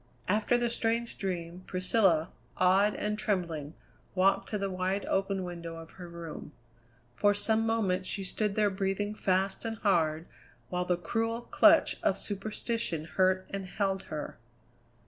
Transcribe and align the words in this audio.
After 0.27 0.57
the 0.57 0.71
strange 0.71 1.15
dream, 1.19 1.61
Priscilla, 1.67 2.31
awed 2.57 2.95
and 2.95 3.19
trembling, 3.19 3.75
walked 4.15 4.49
to 4.49 4.57
the 4.57 4.71
wide 4.71 5.05
open 5.05 5.43
window 5.43 5.75
of 5.75 5.91
her 5.91 6.09
room. 6.09 6.53
For 7.13 7.35
some 7.35 7.67
moments 7.67 8.09
she 8.09 8.23
stood 8.23 8.55
there 8.55 8.71
breathing 8.71 9.13
fast 9.13 9.63
and 9.63 9.77
hard 9.77 10.25
while 10.69 10.85
the 10.85 10.97
cruel 10.97 11.41
clutch 11.43 11.97
of 12.01 12.17
superstition 12.17 13.05
hurt 13.05 13.45
and 13.51 13.67
held 13.67 14.05
her. 14.05 14.39